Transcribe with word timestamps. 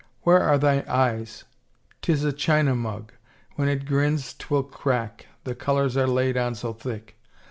Where 0.23 0.39
are 0.39 0.57
thy 0.57 0.83
eyes? 0.87 1.43
'Tis 2.01 2.23
a 2.23 2.33
china 2.33 2.73
mug— 2.73 3.11
when 3.55 3.69
it 3.69 3.85
grins 3.85 4.33
'twill 4.33 4.63
crack, 4.63 5.27
the 5.43 5.53
colors 5.53 5.95
are 5.95 6.07
laid 6.07 6.37
on 6.37 6.55
so 6.55 6.73
thick 6.73 7.19